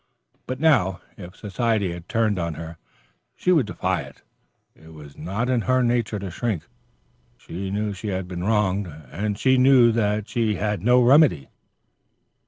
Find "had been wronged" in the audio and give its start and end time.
8.07-8.87